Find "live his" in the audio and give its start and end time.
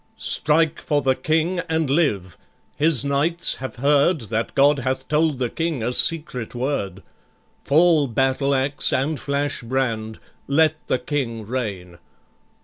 1.87-3.05